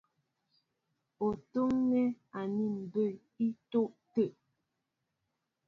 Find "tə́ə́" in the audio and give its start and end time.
4.13-4.33